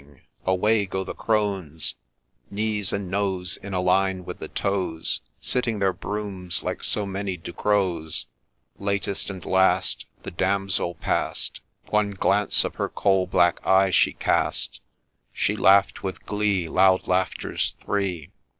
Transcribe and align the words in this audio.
—Away 0.47 0.87
go 0.87 1.03
the 1.03 1.13
crones, 1.13 1.93
Knees 2.49 2.91
and 2.91 3.11
nose 3.11 3.57
in 3.57 3.75
a 3.75 3.79
line 3.79 4.25
with 4.25 4.39
the 4.39 4.47
toes, 4.47 5.21
Sitting 5.39 5.77
their 5.77 5.93
brooms 5.93 6.63
like 6.63 6.81
BO 6.95 7.05
many 7.05 7.37
Ducrows; 7.37 8.25
Latest 8.79 9.29
and 9.29 9.45
last, 9.45 10.07
The 10.23 10.31
damsel 10.31 10.95
pass'd, 10.95 11.59
One 11.89 12.13
glance 12.15 12.63
of 12.65 12.77
her 12.77 12.89
coal 12.89 13.27
black 13.27 13.59
eye 13.63 13.91
she 13.91 14.13
cast; 14.13 14.81
She 15.33 15.55
laugh'd 15.55 15.99
with 15.99 16.25
glee 16.25 16.67
loud 16.67 17.07
laughters 17.07 17.77
three. 17.83 18.31